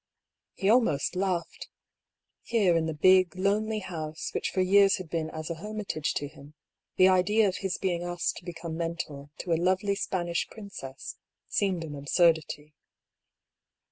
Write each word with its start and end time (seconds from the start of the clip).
He 0.55 0.67
almost 0.67 1.15
laughed. 1.15 1.69
Here, 2.41 2.75
in 2.75 2.87
the 2.87 2.93
big, 2.95 3.35
lonely 3.35 3.77
house, 3.77 4.31
which 4.33 4.49
for 4.49 4.61
years 4.61 4.97
had 4.97 5.11
been 5.11 5.29
as 5.29 5.51
a 5.51 5.61
hermitage 5.61 6.15
to 6.15 6.27
him, 6.27 6.55
the 6.95 7.07
idea 7.07 7.47
of 7.47 7.57
his 7.57 7.77
being 7.77 8.01
asked 8.01 8.37
to 8.37 8.43
become 8.43 8.75
mentor 8.75 9.29
to 9.41 9.53
a 9.53 9.61
lovely 9.61 9.93
Spanish 9.93 10.47
princess 10.49 11.17
seemed 11.47 11.83
an 11.83 11.95
absurdity. 11.95 12.73